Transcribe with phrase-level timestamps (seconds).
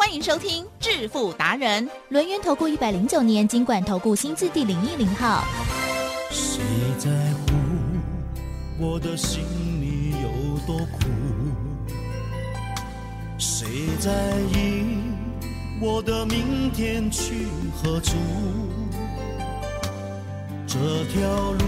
[0.00, 5.44] 欢迎收听致富达人，轮源投顾一百零九年经管投顾新字第零一零号。
[6.30, 6.62] 谁
[6.98, 7.52] 在乎
[8.78, 9.42] 我的心
[9.78, 11.00] 里有多苦？
[13.36, 14.10] 谁在
[14.54, 14.86] 意
[15.82, 17.46] 我的明天去
[17.76, 18.16] 何处？
[20.66, 20.78] 这
[21.12, 21.60] 条路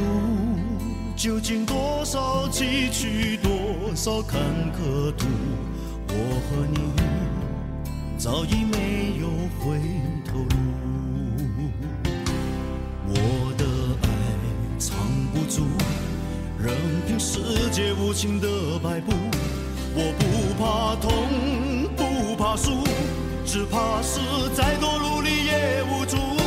[1.15, 4.41] 究竟多少崎岖，多少坎
[4.73, 5.27] 坷途？
[6.09, 6.15] 我
[6.49, 6.79] 和你
[8.23, 9.27] 早已没有
[9.59, 9.81] 回
[10.25, 10.57] 头路。
[13.09, 13.65] 我的
[14.01, 14.09] 爱
[14.79, 14.97] 藏
[15.35, 15.65] 不住，
[16.57, 16.73] 任
[17.05, 17.41] 凭世
[17.73, 19.11] 界无情的摆布。
[19.97, 21.11] 我不怕痛，
[21.97, 22.85] 不怕输，
[23.45, 24.21] 只怕是
[24.55, 26.42] 再多努力也无助。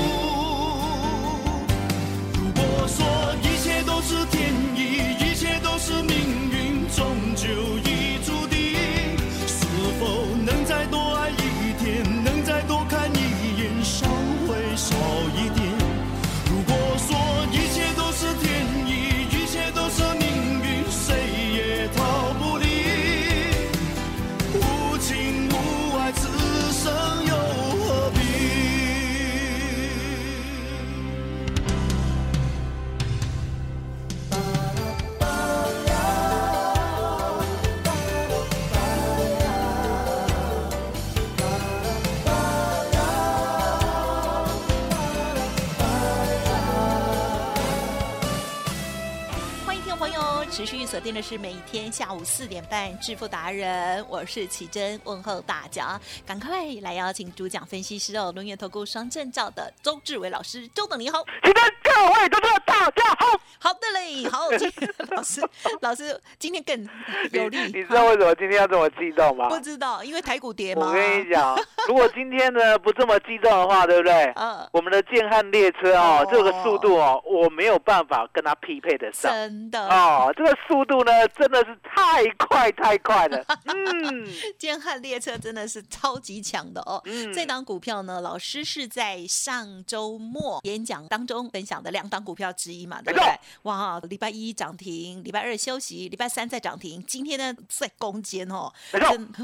[50.95, 61.21] 锁定的是每天下午四点半致富达人，我是奇珍，问候大家，赶快来邀请主讲分析师哦，轮源投顾双证照的周志伟老师，周董你好。
[61.43, 61.63] 请跟
[61.95, 63.39] 各位投资者大家好。
[63.57, 65.41] 好的嘞，好，今天 老师
[65.81, 66.87] 老师今天更
[67.31, 69.47] 有力，你知道为什么今天要这么激动吗？
[69.49, 70.87] 不知道，因为台股跌嘛。
[70.89, 71.57] 我跟你讲，
[71.87, 74.31] 如果今天呢不这么激动的话，对不对？
[74.35, 79.31] 嗯我们的建汉列车哦哦，这个速度哦，我没有办法跟它匹配得上。
[79.31, 83.43] 真的，哦，这个速度呢，真的是太快太快了。
[83.65, 84.27] 嗯
[84.59, 87.01] 建汉列车真的是超级强的哦。
[87.05, 93.27] 嗯这档股票呢，老师是在上周末演讲当中分享的两档股票之一嘛，对不对？
[93.63, 98.73] 哇，礼拜一涨停，礼拜二休息，礼拜三再涨停，今天呢在攻坚哦，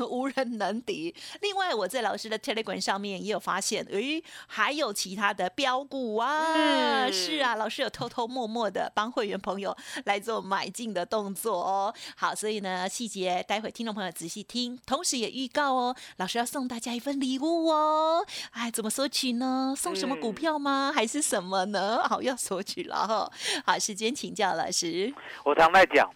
[0.10, 1.16] 无人能敌。
[1.42, 9.76] 另外，我在老师的 Telegram 上面也有发现，诶，还有其他的标股啊，嗯是啊，老师有偷偷摸摸的帮会员朋友
[10.06, 11.94] 来做买进的动作哦。
[12.16, 18.26] 好，所以呢，细节待会听众朋友仔细听，同时也预告哦，老师要送大家一份礼物哦。
[18.52, 19.76] 哎，怎么索取呢？
[19.78, 20.92] 送什么股嗯票吗？
[20.94, 22.02] 还是什么呢？
[22.08, 23.32] 好，要索取了哈。
[23.66, 25.14] 好，时间请教老师。
[25.44, 26.10] 我常在讲，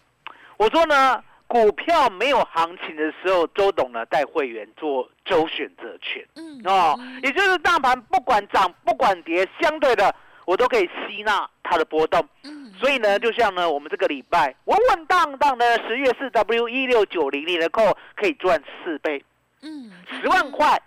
[0.56, 6.26] 我说呢，股票没有行情的时候，周董呢带会员做周选择权。
[6.34, 12.26] 嗯，哦，也就是大盘不管涨不管跌，相对的我都可以吸纳它的波动。
[12.44, 19.24] 嗯，所以呢，就像呢，我们这个礼拜稳稳当当的十月四 W 一六九零零的扣可以赚四倍，
[19.62, 19.90] 嗯，
[20.20, 20.80] 十万块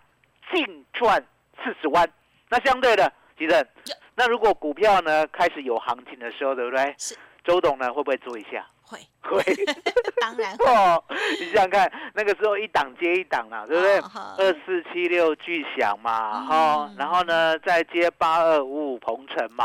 [0.54, 1.24] 净赚
[1.64, 2.10] 四十万。
[2.50, 6.94] 那相对的，吉正呀，那如果股票呢开始有行情的时候，对不对？
[6.98, 7.16] 是
[7.46, 8.68] 周董呢会不会做一下？
[8.82, 9.42] 会，会
[10.20, 10.66] 当然会。
[10.68, 11.02] 哦，
[11.40, 13.98] 你想想看，那个时候一档接一档啊，对不对？
[14.38, 19.64] 二四七六巨响嘛，哈、嗯然后呢再接八二五五鹏程嘛，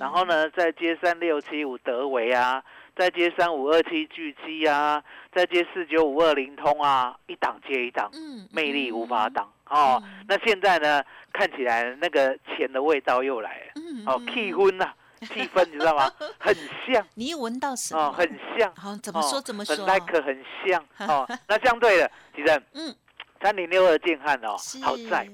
[0.00, 2.64] 然后呢再接三六七五德维啊，
[2.96, 5.04] 再接三五二七巨基啊，
[5.34, 10.02] 再接四九五二零通啊，一档接一档，嗯魅力无法挡哦。
[10.04, 11.02] 嗯那现在呢，
[11.32, 14.90] 看起来那个钱的味道又来了，嗯哦，气氛呐、
[15.20, 16.10] 气氛你知道吗？
[16.38, 16.54] 很
[16.86, 18.00] 像你一闻到什么？
[18.00, 18.26] 哦，很
[18.56, 18.72] 像。
[18.74, 19.76] 好，怎么说哦怎么说？
[19.76, 21.28] 很 like 很像 哦。
[21.48, 22.94] 那相对的，其实嗯，
[23.42, 25.28] 三零六二建汉哦，好在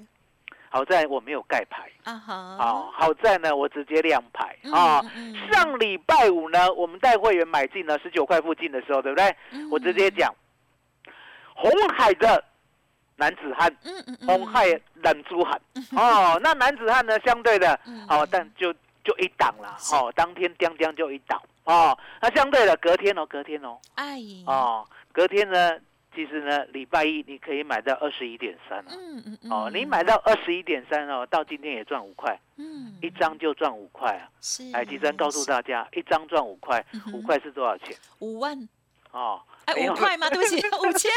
[0.70, 5.00] 好在我没有盖牌啊哈，哦，好在呢我直接亮牌嗯啊。
[5.52, 9.36] 上礼拜五呢，我们带会员买进了十九块附近的时候，对不对？
[9.52, 10.34] 嗯我直接讲，
[11.54, 12.42] 红海的
[13.18, 14.68] 男子汉，嗯嗯嗯红海
[15.02, 15.60] 男子汉
[15.96, 16.40] 哦。
[16.42, 18.72] 那男子汉呢，相对的嗯哦，但就
[19.04, 21.96] 就一档了哦，当天将将就一档哦。
[22.22, 23.78] 那相对的隔天哦，隔天哦。
[23.96, 25.72] 哎哦，隔天呢
[26.14, 34.26] 其实呢，礼拜一你可以买到二十一点三嗯嗯嗯，哦，你买到二十一点三哦，到今天也赚五块，嗯一张就赚五块啊！
[34.40, 37.96] 是哎，吉珍告诉大家，一张赚五块五块是多少钱？
[38.20, 38.68] 五万，
[39.12, 39.40] 哦，
[39.74, 40.28] 哎五块吗？
[40.30, 41.10] 对不起，五千，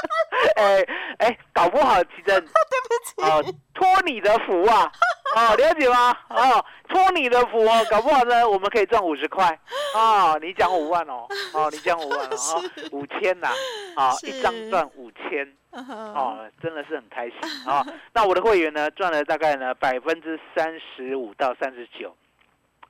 [0.56, 0.86] 哎
[1.18, 4.90] 哎，搞不好奇珍， 对不起，哦，托你的福啊，
[5.36, 6.16] 哦，了解吗？
[6.28, 9.58] 哦，托你的福哦，搞不好呢，我们可以赚五十块，
[9.94, 12.62] 哦，你讲五万哦，哦，你讲五万哦，哦
[12.92, 13.48] 五千呐，
[13.96, 14.26] 啊，是。
[14.26, 17.38] 一张赚五千，哦，哦，真的是很开心。
[17.66, 22.14] 啊、那我的会员呢，赚了大概呢百分之三十五到三十九，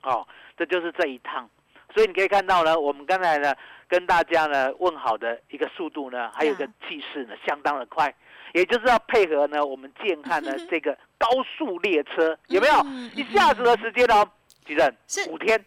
[0.03, 0.27] 哦，
[0.57, 1.49] 这就是这一趟。
[1.95, 3.55] 所以你可以看到呢，我们刚才呢
[3.87, 8.13] 跟大家呢问好的一个速度呢，还有一个气势呢，相当的快，
[8.53, 11.27] 也就是要配合呢我们建汉呢这个高
[11.57, 12.73] 速列车，有没有？
[12.83, 14.27] 嗯一下子的时间哦，
[14.65, 14.93] 吉正
[15.29, 15.65] 五天，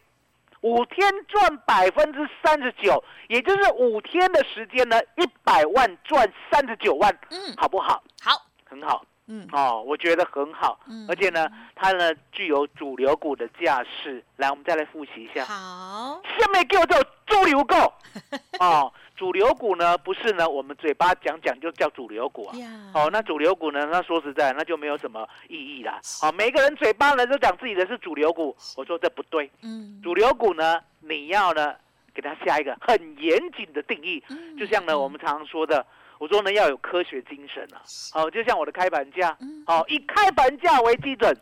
[0.61, 8.03] 五天赚百分之三十九，也就是五天的时间呢，一百万赚三十九万，嗯，好不好？
[8.23, 8.33] 好，
[8.69, 14.25] 很好嗯哦，我觉得很好，嗯而且呢，它呢具有主流股的架势。
[14.37, 17.75] 来，我们再来复习一下，好，下面给我做主流股
[18.59, 18.93] 哦。
[19.17, 22.57] 主流股呢，不是呢我们嘴巴讲讲就叫主流股啊。
[22.57, 23.85] 呀，哦，那主流股呢？
[23.91, 26.01] 那说实在，那就没有什么意义啦。
[26.23, 29.51] 哦，每个人嘴巴呢都讲自己的是主流股，我说这不对。
[29.63, 31.75] 嗯，主流股呢，你要呢
[32.15, 35.85] 给它下一个很严谨的定义，嗯就像呢我们常常说的，
[36.19, 37.83] 我说呢要有科学精神啊。
[38.15, 39.37] 哦，就像我的开盘价，
[39.67, 41.35] 好哦，以开盘价为基准，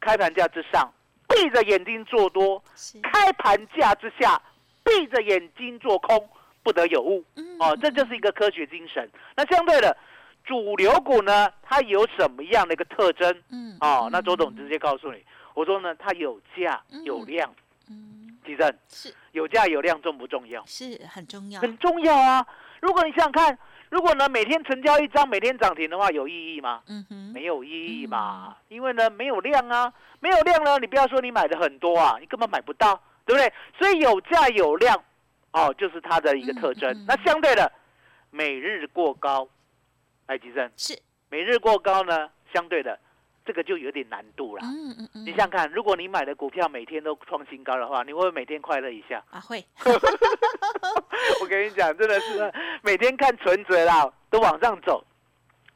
[0.00, 0.92] 开盘价之上
[1.28, 4.40] 闭着眼睛做多，是，开盘价之下
[4.84, 6.28] 闭着眼睛做空，
[6.62, 7.24] 不得有误。
[7.36, 9.08] 嗯哦，这就是一个科学精神。
[9.36, 9.96] 那相对的，
[10.44, 13.42] 主流股呢，它有什么样的一个特征？
[13.50, 15.24] 嗯哦，那周董直接告诉你，
[15.54, 17.52] 我说呢，它有价有量。
[17.90, 20.64] 嗯其正，是有价有量重不重要？
[20.66, 22.44] 是很重要，很重要啊！
[22.80, 23.56] 如果你想想看，
[23.92, 26.82] 如果呢每天成交一张，每天涨停的话，有意义吗？
[26.86, 33.52] 嗯哼，没有意义嘛，因为呢没有量啊，没有量呢，你不要说你买的很多啊，你根本买不到，对不对？
[33.78, 34.98] 所以有价有量，
[35.50, 36.90] 哦，就是它的一个特征。
[36.90, 37.70] 嗯嗯那相对的，
[38.30, 39.46] 每日过高，
[40.24, 40.98] 哎，吉生，是，
[41.28, 42.98] 每日过高呢，相对的，
[43.44, 44.62] 这个就有点难度了。
[44.64, 49.22] 嗯嗯嗯，你想想看，如果你买的股票每天都创新高的话，你会不会每天快乐一下？
[49.30, 49.64] 啊会，
[51.40, 52.52] 我跟你讲，真的是
[52.82, 55.04] 每天看存折啦，都往上走，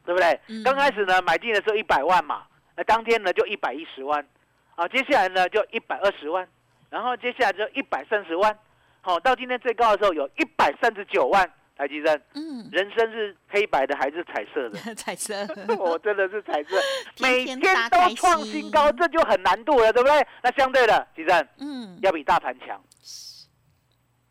[0.04, 0.40] 对不对？
[0.48, 2.44] 嗯刚开始呢，买进的时候一百万嘛，
[2.76, 4.26] 那当天呢就一百一十万，
[4.74, 6.46] 啊，接下来呢就一百二十万，
[6.90, 8.56] 然后接下来就一百三十万，
[9.00, 11.50] 好、到今天最高的时候有一百三十九万。
[11.76, 14.78] 台积电，嗯，人生是黑白的还是彩色的？
[14.96, 15.34] 彩色，
[15.78, 16.70] 我真的是彩色，
[17.14, 20.26] 天每天天都创新高，这就很难度了，对不对？
[20.42, 21.98] 那相对的，吉正嗯。
[22.02, 22.80] 要比大盘强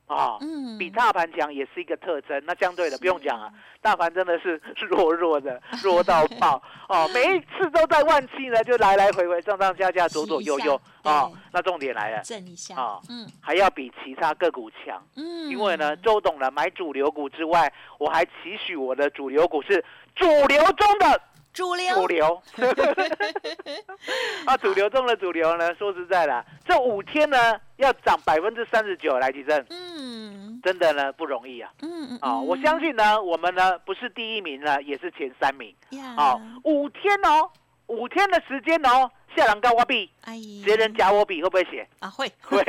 [0.08, 0.38] 啊。
[0.42, 2.42] 嗯，比大盘强也是一个特征。
[2.46, 7.10] 那相对的不用讲啊，大盘真的是 弱弱的， 弱到爆哦！
[7.14, 11.32] 每一次都在万七呢，就来来回回、上上下下、左左右右哦。
[11.52, 19.84] 那重点来了，震一下啊，嗯还要比其他个股强，嗯，因为呢，周董呢买主流股之外，我还期许我的主流股是
[20.16, 21.22] 主流中的
[21.56, 22.42] 主流主流。
[24.46, 27.38] 啊，主流中的主流呢，说实在的，这五天呢
[27.78, 31.72] 要涨百分之三十九来提振，嗯真的呢不容易啊。
[31.82, 35.74] 嗯嗯啊、我相信呢，我们呢不是第一名呢，也是前三名。
[35.92, 37.50] 呀，啊、五天哦，
[37.88, 41.88] 五天的时间哦，下栏高我比，阿姨，别人夹我笔会不会写？
[42.00, 42.62] 啊会会，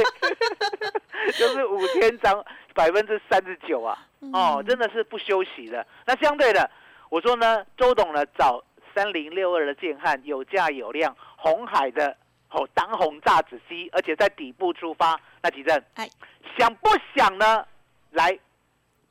[1.37, 3.99] 就是五天涨百分之三十九啊！
[4.33, 5.87] 哦，真的是不休息的。
[6.07, 6.71] 那相对的，
[7.09, 8.63] 我说呢，周董呢找
[8.97, 12.17] 三零六二的建汉有价有量，红海的
[12.49, 16.09] 哦当红炸子鸡，而且在底部出发，那几阵哎，
[16.57, 17.67] 想不想呢？
[18.13, 18.39] 来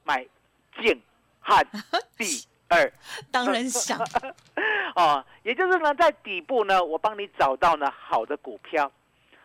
[0.03, 0.25] 买
[0.81, 0.99] 建
[1.39, 1.63] 汉
[2.17, 2.25] 第
[2.67, 2.91] 二。
[3.31, 3.99] 当然想，
[4.97, 8.91] 哦，也就是呢，在底部呢，我帮你找到呢好的股票，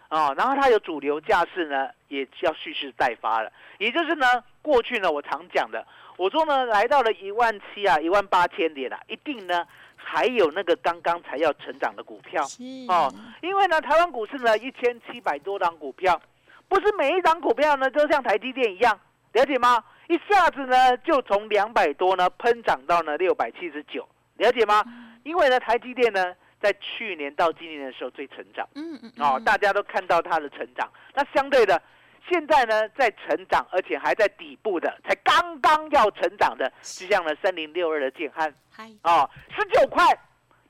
[0.08, 3.52] 哦，然后它有主流架势呢，也要蓄势待发了。
[3.76, 9.66] 也就是呢，过去呢，我常讲的，我说呢，来到了一万七啊，一万八千点啊，一定呢
[10.02, 12.42] 还有那个刚刚才要成长的股票
[12.88, 16.20] 哦，因为呢，台湾股市呢一千七百多档股票，
[16.68, 18.98] 不是每一档股票呢都像台积电一样，
[19.32, 19.84] 了解吗？
[20.08, 24.82] 一下子呢就从两百多呢喷涨到呢六百七十九，了解吗？
[25.22, 28.66] 因为呢，台积电呢在去年到今年的时候最成长。
[28.74, 30.90] 嗯嗯哦，嗯大家都看到它的成长。
[31.14, 31.80] 那相对的，
[32.28, 40.02] 现在呢在成长，而且还在底部的，才刚刚要成长的，就像呢三零六二的建汉嗨哦，十九块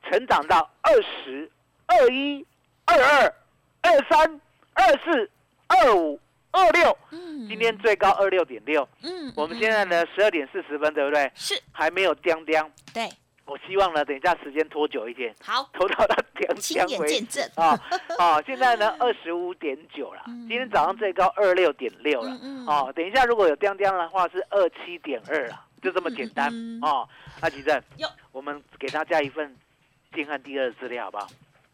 [0.03, 1.49] 成长到二十
[1.87, 2.45] 二一、
[2.85, 3.35] 二二、
[3.83, 4.41] 二三、
[4.73, 5.31] 二四、
[5.69, 6.19] 二五、
[6.51, 8.89] 二六，嗯今天最高二六点六。
[9.05, 11.31] 嗯，我们现在呢十二点四十分，对不对？
[11.37, 12.61] 是还没有叮叮。
[12.93, 13.09] 对，
[13.45, 17.81] 我希望呢，等一下时间拖久一点，好，拖到它叮亲叮为证，啊
[18.19, 18.43] 啊！
[18.45, 22.93] 现在呢二十五点九了，嗯今天早上最高二六点六了嗯嗯哦。
[22.93, 26.53] 等一下如果有叮叮的话是二七点二了，就这么简单
[26.83, 27.09] 哦。
[27.41, 27.83] 那吉正，
[28.33, 29.57] 我们给大家一份
[30.15, 31.27] 建汉第二的资料好不好？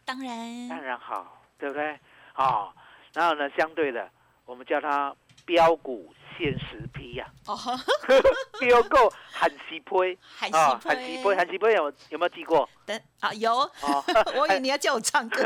[0.05, 1.99] 当然当然好，对不对？
[2.33, 2.73] 好，
[3.15, 4.09] 然后呢，相对的，
[4.45, 7.57] 我们叫它标股限时批呀、哦，
[8.61, 12.69] 标股喊西推韩啊，喜喊西批，喊西批有有没有记过？
[12.85, 14.05] 等啊有，哦，
[14.39, 15.43] 我以为你要叫我唱歌，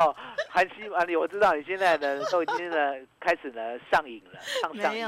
[0.00, 0.14] 哦，
[0.54, 2.76] 韩西啊，你我知道你现在呢 都已经呢
[3.18, 5.06] 开始呢上瘾了， 上上没瘾。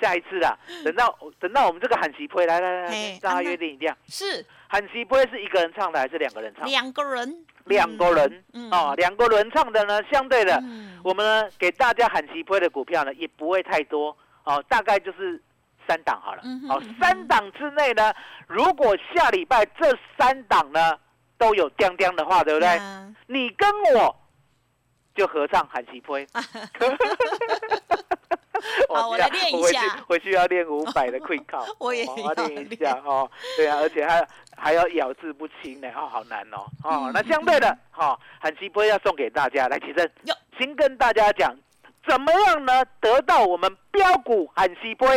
[0.00, 4.44] 下一次啦，等到等到我们这个喊西推来来来大家约定一下， 是。
[4.66, 6.66] 喊西推是一个人唱的还是两个人唱？
[6.68, 10.98] 两个人，两个人嗯哦，两个人唱的呢，相对的，嗯。
[11.04, 15.40] 我们呢给大家喊齐推的股票呢，也不会太多哦，大概就是
[15.86, 16.42] 三档好了。
[16.68, 18.12] 哦三档之内呢，
[18.48, 20.98] 如果下礼拜这三档呢
[21.38, 22.66] 都有叮叮的话，对不对？
[22.66, 23.14] 呀。
[23.28, 24.16] 你跟我
[25.14, 26.26] 就合唱喊齐推。
[28.88, 33.30] 好我来练一下回去要练五百的 quick call， 我也哦要练一下哦。
[33.56, 36.64] 对啊，而且还还要咬字不清呢，哦，好难哦。
[36.82, 41.54] 哦，那相对的，哈，喊齐推要送给大家，来起身哟，先跟大家讲，
[42.08, 42.84] 怎么样呢？
[43.00, 45.08] 得到我们标股喊起波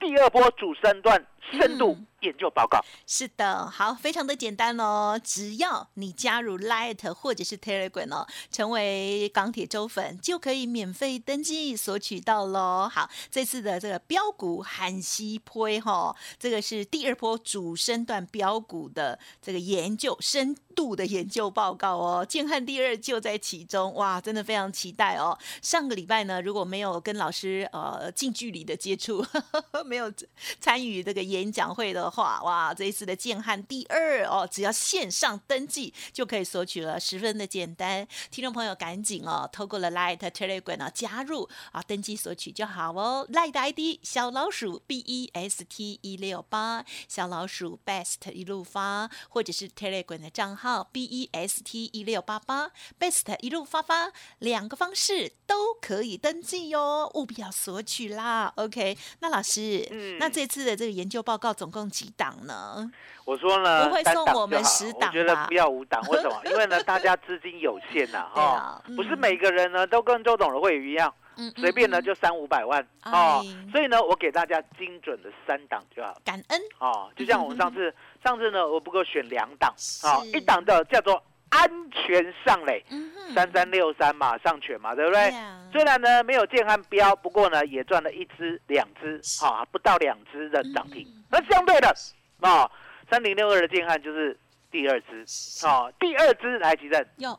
[0.00, 2.84] 第二波主升段深度嗯研究报告。
[3.06, 12.88] 是的，好，非常的简单哦，只要你加入 Light 或者是 Telegram 哦，成为钢铁周粉，就可以免费登记索取到喽。
[12.92, 25.38] 好，这次的这个标股韩西坡哈，这个是第二波主升段标股的这个研究深度的研究报告哦，建汉第二就在其中，哇，真的非常期待哦。
[25.62, 29.24] 上个礼拜呢，如果没有跟老师呃近距离的接触，
[29.86, 30.12] 没有
[30.60, 38.06] 参与这个演讲会的话，哇，这一次的建汉第二哦，只要线上登记就可以索取了，十分的简单。
[38.30, 43.26] 听众朋友赶紧哦，透过了 Light Telegram 啊加入啊，登记索取就好哦。
[43.32, 51.90] Light ID 小老鼠 B E S T 一六八，小老鼠 Best 一路发，或者是 Telegram 的账号 B E S T
[51.92, 58.52] 一六八八 Best 一路发发，两个方式都可以登记哟，务必要索取啦。
[58.56, 62.90] OK，那老师，嗯那这次的这个研究报告总共几档呢？
[63.24, 66.40] 我说呢，不会送我们十档我觉得不要五档，为什么？
[66.46, 77.10] 因为呢，大家资金有限呐，对哈啊，不是嗯每个人呢都跟周董的会员一样，嗯，随便呢就三五百万哦哎，所以呢，我给大家精准的三档就好感恩哦。
[77.16, 77.94] 就像我们上次，
[78.24, 83.34] 上次呢，我不过选两档哦，一档的叫做安全上垒，嗯哼。
[83.34, 85.30] 三三六三嘛，上全嘛，对不对？
[85.30, 85.60] 呀。
[85.70, 89.44] 虽然呢没有建汉标，不过呢也赚了一只、两只，是。
[89.44, 91.06] 啊，不到两只的涨停。
[91.14, 91.24] 嗯。
[91.30, 91.94] 那相对的，
[92.40, 92.70] 啊，
[93.10, 94.36] 三零六二的建汉就是
[94.70, 95.24] 第二只，
[95.66, 97.38] 好哦，第二只来吉正，哟，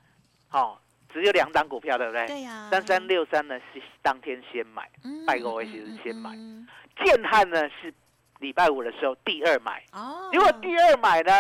[0.52, 0.78] 哦，
[1.12, 2.28] 只有两档股票，对不对？
[2.28, 6.30] 对呀，三三六三呢是当天先买，嗯拜个位其实先买。
[6.36, 6.68] 嗯。
[7.04, 7.94] 建汉呢是
[8.40, 11.32] 礼拜五的时候第二买，哦，结果第二买呢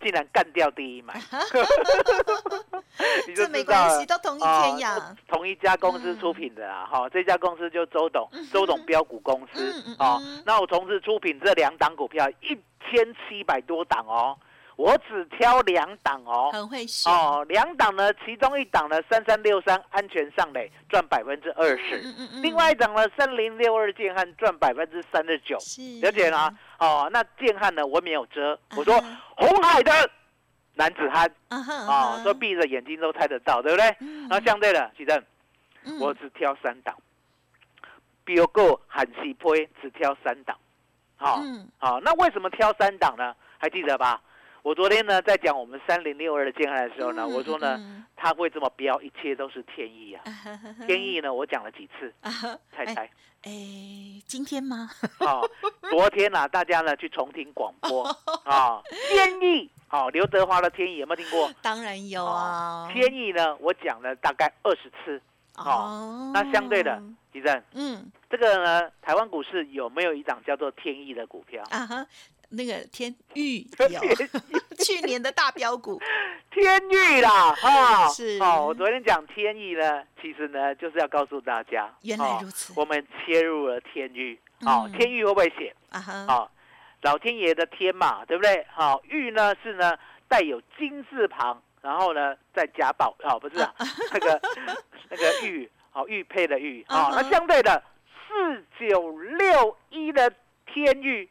[0.00, 1.14] 竟然干掉第一买，
[3.26, 4.06] 你就这没关系，。
[4.06, 4.94] 都同一天呀。
[4.94, 9.82] 哦，同一家公司出品的啦，哈、这家公司就周董，周董标股公司。
[9.86, 12.56] 嗯嗯，哦嗯，那我同时出品这两档股票一
[12.90, 14.38] 千七百多档哦，
[14.78, 25.82] 我只挑两档哦，很会选，哦，两档呢，其中一档呢三三六三安全上垒赚百分之二十，嗯嗯嗯另外一档呢三零六二建汉赚百分之三十九，是。
[26.00, 26.56] 了解吗？
[26.78, 28.94] 哦，那建汉呢我没有遮，我说
[29.36, 29.90] 红海的
[30.74, 31.28] 男子汉。
[31.48, 33.96] 啊哈啊，说闭着眼睛都猜得到，对不对？
[33.98, 34.28] 嗯。
[34.28, 35.20] 那相对的，奇正，
[35.86, 35.98] 嗯。
[35.98, 36.94] 我只挑三档，
[38.22, 40.56] 标股喊西推只挑三档，
[41.16, 41.66] 好、嗯。
[41.78, 43.34] 好，那为什么挑三档呢？
[43.58, 44.22] 还记得吧？
[44.68, 50.22] 我昨天呢在讲我们三零六二的建汉的时候呢，嗯我说呢嗯它会这么标，一切都是天意啊。
[50.44, 52.12] 嗯 天意呢，我讲了几次，
[52.76, 53.10] 猜猜？
[53.44, 53.50] 哎，
[54.26, 54.90] 今天吗？
[55.20, 55.40] 哦，
[55.88, 58.04] 昨天啊，大家呢去重听广播
[58.44, 61.50] 啊，天意，哦，刘德华的天意有没有听过？
[61.62, 65.18] 当然有啊，天意呢，我讲了大概二十次。
[65.56, 71.64] 哦那相对的，吉正，嗯这个呢，台湾股市有没有一档叫做天意的股票？
[71.70, 72.06] 啊哈，
[72.50, 74.00] 那个天域有
[74.84, 76.00] 去年的大标股，
[76.50, 85.74] 天域啦，哈、是哦，我昨天讲天域呢，其实呢就是要告诉大家，原来哦如此我们切入了天域，哦，嗯天域会不会写？
[85.90, 86.50] 啊哈，哦，
[87.02, 88.64] 老天爷的天嘛，对不对？
[88.70, 89.96] 好、玉呢是呢
[90.28, 93.74] 带有金字旁，然后呢再加宝，哦，不是啊，
[94.12, 94.40] 那个
[95.10, 97.10] 那个玉，好、玉佩的玉嗯啊。
[97.20, 97.82] 那相对的，
[98.28, 100.32] 四九六一的
[100.72, 101.28] 天域，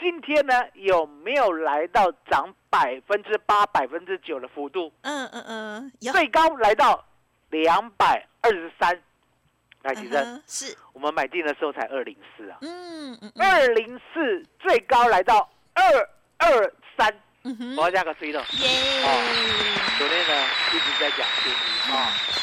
[0.00, 4.92] 今天呢有没有来到涨百分之八、百分之九的幅度？
[5.02, 6.12] 嗯嗯嗯，有。
[6.12, 7.04] 最高来到
[7.50, 9.02] 两百二十三。
[9.82, 13.46] 来，其实嗯是，我们买进的时候才二零四啊，嗯嗯嗯。
[13.46, 15.82] 二零四最高来到二
[16.38, 17.14] 二三，
[17.76, 18.40] 我要加个 C 的。
[18.40, 19.02] 耶，
[19.98, 21.26] 昨天呢一直在讲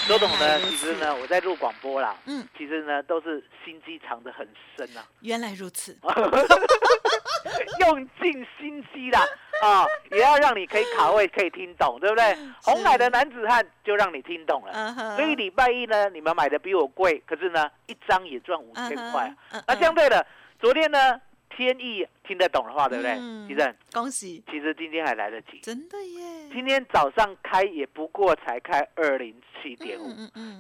[0.08, 4.48] 周董呢其实呢我在录广播啦，嗯，其实呢都是心机藏得很
[4.78, 5.98] 深啊，原来如此，
[7.82, 9.20] 用尽心机啦
[9.62, 12.36] 啊，也要让你可以卡位可以听懂，对不对？
[12.64, 15.16] 红海的男子汉就让你听懂了。
[15.16, 19.34] 所以礼拜一呢，你们买的比我贵，可是呢，一张也赚五千块。
[19.68, 20.26] 那相对的，
[20.60, 23.14] 昨天呢，天意听得懂的话，对不对？
[23.18, 25.60] 嗯其正，恭喜，其实今天还来得及。
[25.62, 30.14] 真的耶，今天早上开也不过才开二零七点五，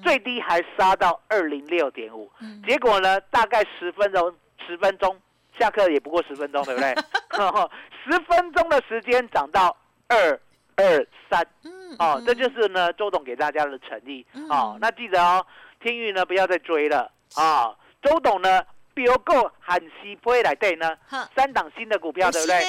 [0.03, 4.34] 最低还杀到二零六点五，嗯结果呢，大概十分钟，
[4.65, 5.19] 十分钟
[5.59, 6.93] 下课也不过十分钟，对不对？
[8.05, 9.75] 十分钟的时间涨到
[10.07, 10.39] 二
[10.75, 14.77] 二三，嗯哦，这就是呢周董给大家的诚意嗯哦。
[14.79, 15.45] 那记得哦，
[15.79, 17.75] 天宇呢不要再追了啊。
[18.01, 20.95] 周董呢标购喊西不会来对呢，
[21.35, 22.59] 三档新的股票，对不对？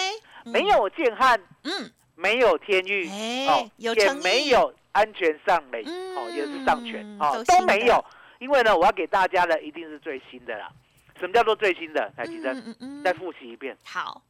[0.45, 8.03] 对没，有建汉，嗯没有天域，哎哦，也没有安全上垒，嗯哦，也是上权，都哦，都没有。
[8.39, 10.71] 因为呢，我要给大家的一定是最新的啦。
[11.19, 12.13] 什么叫做最新的？
[12.17, 13.77] 台积电，嗯嗯再复习一遍。
[13.85, 14.23] 好，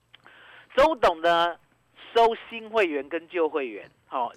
[0.77, 1.57] 周董呢
[2.15, 4.33] 收新会员跟旧会员，哦，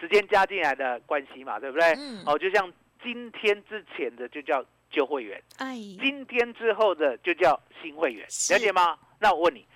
[0.00, 1.94] 时间加进来的关系嘛，对不对？
[1.98, 8.98] 嗯哦，就像今天之前的就叫旧会员，哎，今天之后的就叫新会员，是了解吗？
[9.18, 9.66] 那我问你，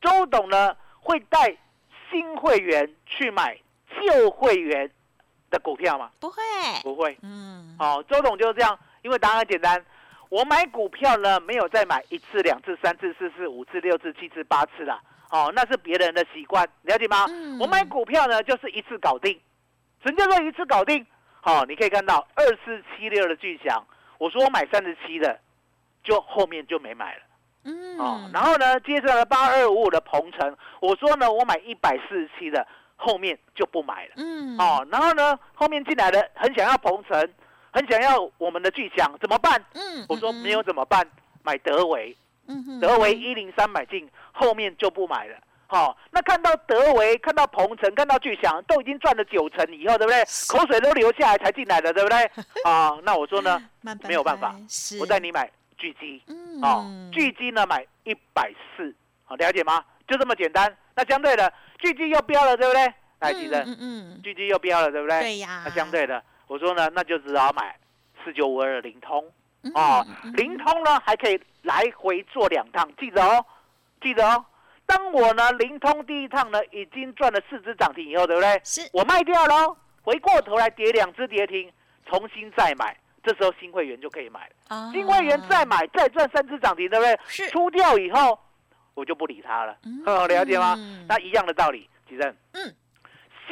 [0.00, 1.56] 周董呢会带
[2.10, 3.58] 新会员去买
[4.00, 4.90] 旧会员
[5.50, 6.10] 的股票吗？
[6.20, 6.42] 不会，
[6.82, 7.16] 不会。
[7.22, 9.84] 嗯，哦，周董就是这样，因为答案很简单，
[10.32, 14.98] 我买股票呢没有再买一次、两次、三次、四次、五次、六次、七次、八次啦。
[15.30, 17.26] 哦，那是别人的习惯，了解吗？
[17.28, 19.38] 嗯我买股票呢就是一次搞定，
[20.02, 21.06] 什么叫做一次搞定？
[21.42, 23.86] 好、你可以看到二四七六的巨响，
[24.16, 25.38] 我说我买三十七的，
[26.02, 27.20] 就后面就没买了。
[27.64, 32.66] 嗯，哦，然后呢，接着呢八二五五的鹏程，我说呢我买一百四十七的，
[32.96, 34.12] 后面就不买了。
[34.16, 37.28] 嗯，哦，然后呢，后面进来的很想要鹏程，
[37.72, 39.64] 很想要我们的巨响，怎么办？
[39.74, 41.06] 嗯，我说没有怎么办？
[41.42, 42.16] 买德维，
[42.80, 45.36] 德维一零三买进，后面就不买了。
[45.66, 50.22] 好、那看到德维，看到鹏程，看到巨响，都已经赚了九成以后，对不对？
[50.48, 52.30] 口水都流下来才进来的，对不对？
[52.62, 53.62] 啊，那我说呢，
[54.02, 59.82] 没有办法，是，我带你买巨基，嗯，哦，巨基呢买一百四，好了解吗？
[60.06, 60.76] 就这么简单。
[60.94, 62.92] 那相对的，巨基又飙了，对不对？
[63.20, 65.20] 来，记得嗯嗯，巨基又飙了，对不对？
[65.20, 67.74] 对呀，那相对的，我说呢，那就只好买
[68.22, 69.24] 四九五二的灵通
[69.62, 73.42] 嗯哦灵通呢还可以来回做两趟，记得哦，
[74.02, 74.44] 记得哦。
[74.84, 78.60] 当我呢灵通第一趟呢已经赚了四只涨停以后，对不对？
[78.64, 81.72] 是，我卖掉喽，回过头来跌两只跌停，
[82.04, 84.76] 重新再买，这时候新会员就可以买了。
[84.76, 87.18] 啊新会员再买再赚三只涨停，对不对？
[87.24, 88.38] 是，出掉以后，
[88.92, 90.74] 我就不理他了，嗯哦，了解吗？
[90.76, 92.74] 嗯那一样的道理，吉正，嗯，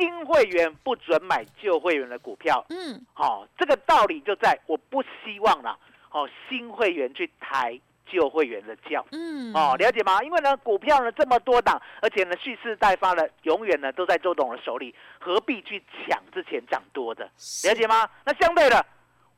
[0.00, 5.76] 新会员不准买旧会员的股票，嗯，好、这个道理就在我不希望啦，
[6.10, 7.78] 哦，新会员去抬
[8.10, 9.04] 旧会员的轿。
[9.12, 10.22] 嗯，哦，了解吗？
[10.22, 17.28] 因为呢，股票呢这么多档，而且呢蓄势待发的，永远呢都在周董的手里，何必去抢之前涨多的？
[17.36, 18.08] 是了解吗？
[18.24, 18.82] 那相对的，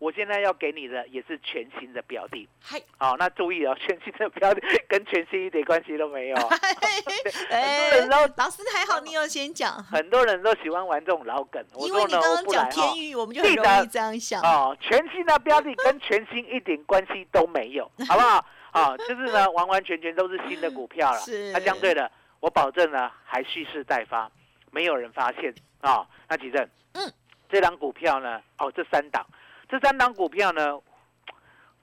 [0.02, 2.48] 我现在要给你的也是全新的标的。
[2.60, 6.36] 嗨，好、那注意哦，全新的标的跟全新一点关系都没有。
[7.50, 12.52] 哎很多人都老师还好，你有先讲，很多人都喜欢玩这种老梗，我因为说呢，你刚刚。
[12.52, 14.42] 讲天域，我们就很容易这样想。
[14.42, 18.44] 哦，全新的标的跟全新一点关系都没有，好不好？
[18.72, 21.18] 啊，就是呢，完完全全都是新的股票了。
[21.20, 22.10] 是那相对的，
[22.40, 24.28] 我保证呢，还蓄势待发，
[24.72, 26.04] 没有人发现啊。
[26.28, 27.12] 那吉正，嗯，
[27.48, 29.24] 这档股票呢，哦，这三档，
[29.72, 30.78] 这三档股票呢，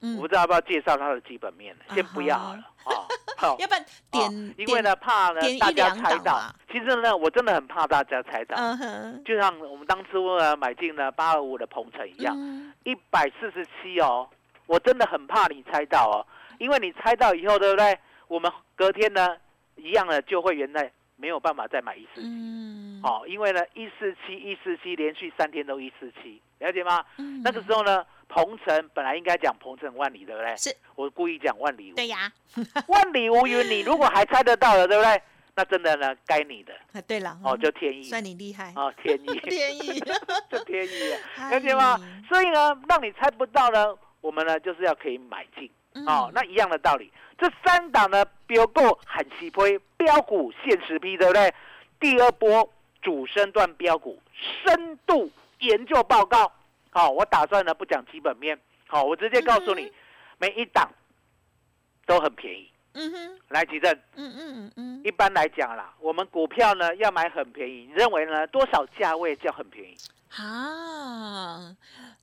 [0.02, 2.94] 嗯我不知道要不要介绍它的基本面，先不要好了啊。
[3.36, 6.40] 好， 要不然哦点，因为呢，怕呢大家猜到。
[6.72, 8.56] 其实呢，我真的很怕大家猜到。
[8.58, 14.30] 嗯哼，就像我们当初呢买进了八二五的鹏程一样，嗯一百四十七哦，
[14.68, 16.22] 我真的很怕你猜到哦，
[16.60, 17.98] 因为你猜到以后，对不对？
[18.28, 19.36] 我们隔天呢，
[19.78, 27.04] 一样的就会原来没有办法再买一四七，嗯，哦，因为呢一四七一四七连续三天都一四七，了解吗？
[27.18, 27.42] 嗯。
[27.44, 30.56] 那个时候呢，鹏程本来应该讲鹏程万里，对不对？
[30.56, 32.32] 是，我故意讲万里无对呀，
[32.88, 35.22] 万里无云，你如果还猜得到了，对不对？
[35.56, 36.74] 那真的呢，该你的。
[36.94, 37.60] 啊对了，哦，嗯。
[37.60, 38.04] 就天意。
[38.04, 40.00] 算你厉害，哦，天意， 天意，
[40.50, 41.14] 就天意
[41.52, 42.00] 了解吗？
[42.30, 45.70] 所以呢，让你猜不到呢，我们呢就是要可以买进。
[46.00, 46.08] 嗯。
[46.08, 51.54] 哦，那一样的道理，这三档呢标购很齐推，标股限时批，对不对？
[52.00, 54.22] 第二波主升段标股
[54.64, 56.52] 深度研究报告，
[56.92, 59.94] 好、我打算呢不讲基本面，好、我直接告诉你，嗯
[60.38, 60.90] 每一档
[62.06, 62.70] 都很便宜。
[62.94, 65.02] 嗯哼，来，吉正，嗯嗯嗯。
[65.04, 69.98] 一般来讲啦，我们股票呢要买很便宜，你认为呢多少价位叫很便宜？
[70.36, 71.76] 啊，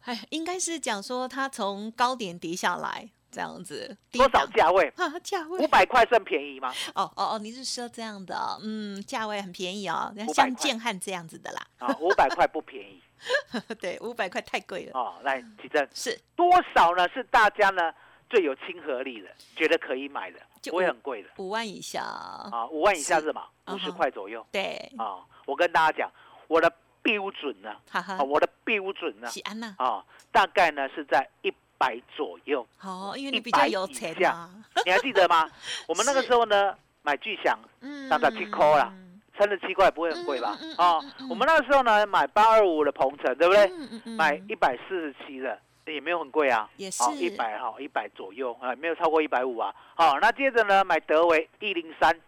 [0.04, 4.50] 哎，应该是讲说它从高点跌下来这样子，多少档。
[4.52, 4.88] 价位？
[4.96, 5.18] 啊？
[5.22, 5.58] 价位。
[5.60, 6.72] 五百块算便宜吗？
[6.94, 10.54] 哦哦哦，你是说这样的哦，嗯，价位很便宜哦，像块。
[10.56, 13.02] 建汉这样子的啦，啊，五百块不便宜。
[13.80, 15.14] 对，五百块太贵了，哦。
[15.22, 16.18] 来，吉正，是。
[16.34, 17.08] 多少呢？
[17.14, 17.92] 是大家呢
[18.28, 21.28] 最有亲和力的，觉得可以买的，就不会很贵的。
[21.38, 23.26] 五万以下，啊，五万以下是。
[23.26, 23.44] 是嘛？
[23.68, 24.46] 五十块左右。
[24.52, 25.24] 对，啊。
[25.46, 26.10] 我跟大家讲，
[26.48, 26.70] 我的
[27.02, 28.14] 标准呢，哈哈。
[28.14, 32.66] 啊，，我的标准呢，喜安呐，啊，大概呢是在一百左右。
[32.76, 35.48] 好，因为你比较有钱100以下嘛，你还记得吗？
[35.88, 38.92] 我们那个时候呢，买巨响嗯三十七块啦
[39.38, 40.76] 三十七块不会很贵吧嗯嗯嗯？
[40.78, 43.70] 啊嗯嗯，我们那个时候呢买八二五的鹏程，对不对？
[44.16, 49.74] 买一百四十七的也没有很贵啊，也是好一百哈一百左右啊，没有超过一百五啊。
[49.94, 52.18] 好，那接着呢买德维一零三，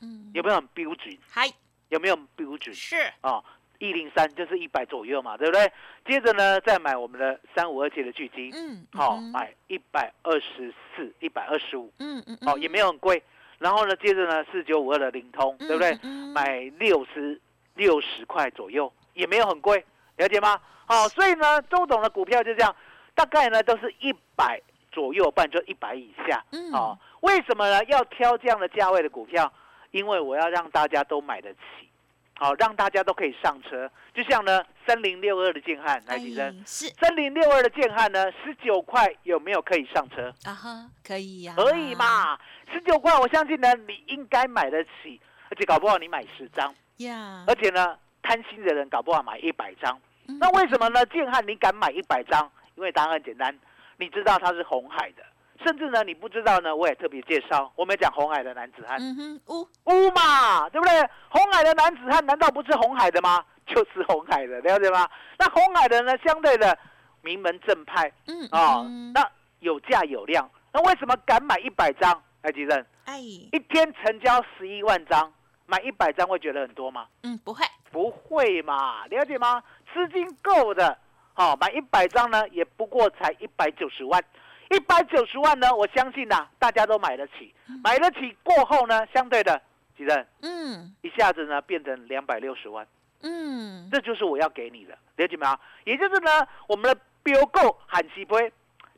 [0.00, 1.16] 嗯有没有很标准？
[1.30, 1.48] 嗨，
[1.88, 2.74] 有没有很标准？
[2.74, 3.42] 是，啊，
[3.78, 5.70] 一零三就是一百左右嘛，对不对？
[6.04, 13.22] 接着呢再买我们的三五二七的巨基，嗯，好、嗯买一百二十四、一百二十五，嗯嗯，哦，也没有很贵。
[13.58, 15.98] 然后呢，接着呢四九五二的灵通，对不对？
[16.02, 16.28] 嗯？
[16.32, 17.40] 买六十
[17.74, 19.84] 六十块左右，也没有很贵，
[20.16, 20.60] 了解吗？
[20.86, 22.74] 好、所以呢，周董的股票就这样，
[23.14, 24.60] 大概呢都是一百
[24.92, 26.44] 左右，不然就一百以下。
[26.52, 27.82] 嗯哦，为什么呢？
[27.84, 29.52] 要挑这样的价位的股票？
[29.92, 31.88] 因为我要让大家都买得起，
[32.38, 33.90] 好、让大家都可以上车。
[34.14, 36.46] 就像呢，三零六二的建汉，来几声？
[36.46, 40.32] 哎是三零六二的建汉呢，十九块有没有可以上车？
[40.44, 41.94] 啊哈，可以呀，可以？
[41.94, 42.38] 嘛？
[42.72, 49.98] 十九块，我相信呢，你应该买得起，而且搞不好你买十张，呀，而且呢，贪心的人搞不好买一百张。
[50.28, 51.06] 嗯那为什么呢？
[51.06, 52.50] 建汉你敢买一百张？
[52.74, 53.56] 因为答案很简单，
[53.96, 55.22] 你知道它是红海的，
[55.64, 60.92] 甚至呢你不知道呢，我也特别介绍，我们讲红海的男子汉，嗯哼，呜，乌嘛，对不对？
[61.28, 63.44] 红海的男子汉难道不是红海的吗？
[63.66, 65.08] 就是红海的，了解吗？
[65.38, 66.76] 那红海的呢，相对的
[67.22, 69.28] 名门正派嗯啊、嗯那
[69.60, 70.48] 有价有量。
[70.72, 72.22] 那为什么敢买一百张？
[72.42, 75.32] 来，吉正，哎，一天成交十一万张，
[75.66, 77.06] 买一百张会觉得很多吗？
[77.24, 79.60] 嗯，不会，不会嘛，了解吗？
[79.92, 80.96] 资金够的，
[81.34, 84.22] 好、买一百张呢，也不过才一百九十万，
[84.70, 89.60] 一百九十万呢，我相信呐、大家都买得起，买得起过后呢，相对的，
[89.96, 92.86] 几任嗯一下子呢变成两百六十万，
[93.22, 95.58] 嗯，这就是我要给你的，了解吗？
[95.84, 98.52] 也就是呢，我们的标购喊起杯，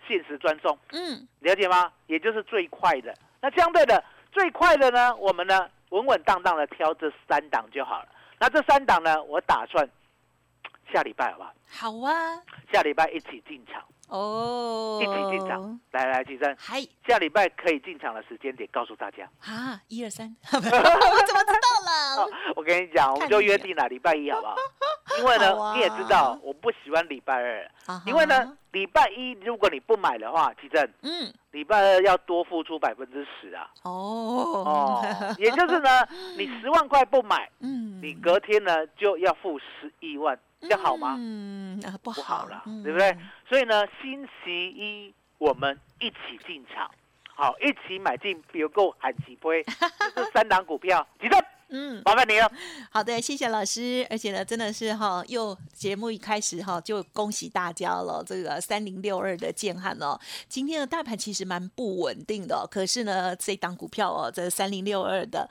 [0.07, 1.93] 限时专送，嗯了解吗？
[2.07, 3.15] 也就是最快的。
[3.41, 4.03] 那相对的，
[4.33, 8.09] 最快的呢，我们呢稳稳当当的挑这三档就好了。
[8.41, 9.89] 那这三档呢，我打算
[10.93, 11.53] 下礼拜好不好？
[11.71, 15.79] 好啊，下礼拜一起进场，哦，一起进场。
[15.93, 19.29] 来来，吉生，嗨下礼拜可以进场的时间点告诉大家。
[19.45, 22.29] 啊，一二三， 我怎么知道了？
[22.57, 24.57] 我跟你讲，我们就约定了礼拜一好不好？
[25.19, 25.75] 因为呢，啊。
[25.75, 33.71] 你也知道，我不喜欢礼拜二，啊因为呢，，礼拜一如果你不买的话，吉正，嗯，礼拜二要多付出百分之十啊。
[33.83, 33.93] 哦。
[34.65, 35.07] 哦，
[35.39, 35.89] 也就是呢，
[36.37, 41.15] 你十万块不买，嗯，你隔天呢就要付十一万，这样好吗？
[41.19, 42.83] 嗯，啊，不不好好啦嗯。
[42.83, 43.17] 对不对？
[43.49, 46.17] 所以呢，星期一我们一起
[46.47, 46.91] 进场，
[47.35, 49.65] 好，一起买进比如购喊起杯，
[50.15, 51.07] 这三档股票，
[51.71, 52.51] 嗯，麻烦你了。
[52.91, 58.25] 好的，谢谢老师，而且呢，真的是哈，又节目一开始哈，就恭喜大家了。
[58.27, 65.49] 这个三零六二的建汉哦，今天的大盘其实蛮不稳定的哦、可是呢，这档股票哦，这三零六二的。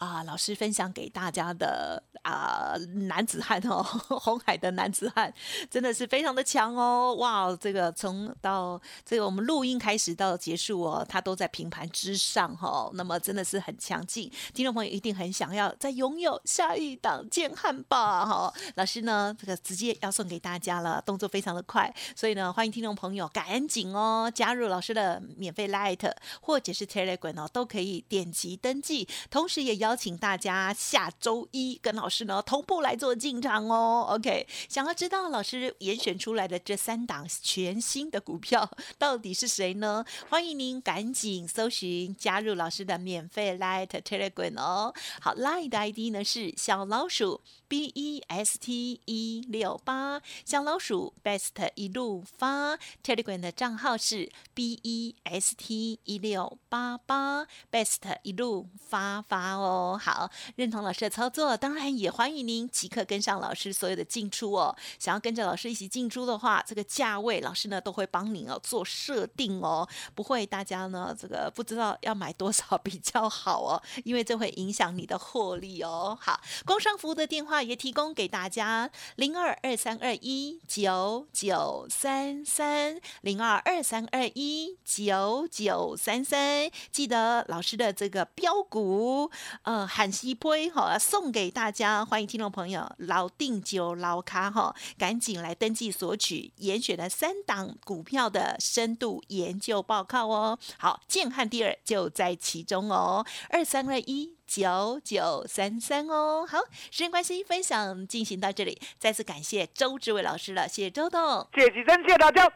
[0.00, 2.74] 啊，老师分享给大家的啊，
[3.08, 5.30] 男子汉哦， 红海的男子汉
[5.70, 26.10] 真的是非常的强哦，哇，这个从到这个我们录音开始到结束哦，他都在平盘之上哈、哦，那么真的是很强劲，听众朋友一定很想要再拥有下一档建汉吧哈、老师呢，这个直接要送给大家了，动作非常的快，所以呢，欢迎听众朋友赶紧哦加入老师的免费 Light
[26.40, 34.06] 或者是 Telegram 哦，都可以点击登记，同时也邀邀请大家下周一跟老师呢同步来做进场哦。
[34.10, 40.04] OK，想要知道老师严选出来的这三档全新的股票到底是谁呢？
[40.28, 44.94] 欢迎您赶紧搜寻加入老师的免费 Light Telegram 哦。
[45.20, 55.54] 好，Light 的 ID 呢是小老鼠 B E S T 一六八，小老鼠 Best 一路发 Telegram 的账号是 B E S
[55.54, 59.96] T 一六八八 Best 一路发发哦。
[60.02, 64.76] 好，认同老师的操作，当然也欢迎您即刻跟上老师所有的进出哦。
[64.98, 76.18] 想要跟着老师一起进出的话，这个价位老师呢都会帮您哦做设定哦，不会大家呢这个不知道要买多少比较好哦，因为这会影响你的获利哦。
[76.20, 89.30] 好，工商服务的电话也提供给大家零二二三二一九九三三零二二三二一九九三三，记得老师的这个标股
[89.62, 100.58] 呃喊西杯哈送给大家，欢迎听众朋友老定酒老卡哈，赶紧来登记索取严选的三档股票的深度研究报告哦。
[100.78, 106.44] 好，建汉第二就在其中哦，二三二一九九三三哦。
[106.44, 106.58] 好，
[106.90, 111.48] 时间关系，分享进行到这里，再次感谢周志伟老师了，谢谢周董。
[111.54, 112.50] 谢谢真，谢谢大家，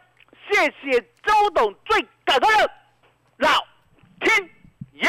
[0.50, 2.70] 谢谢周董，最感动的
[3.38, 3.48] 老
[4.20, 4.50] 天
[4.92, 5.08] 爷。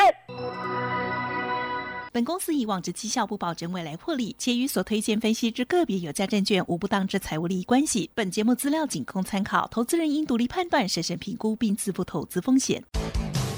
[2.14, 8.12] 本公司以往之绩效不保证未来获利，且与所推荐分析之个别有价证券无不当之财务利益关系。
[8.14, 12.84] 本节目资料仅供参考，投资人应独立判断、审慎评估并自负投资风险。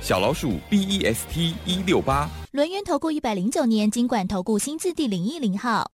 [0.00, 2.28] 小老鼠 B E S T 一六八。
[2.52, 5.90] 轮源投顾一百零九年经管投顾新字第零一零号。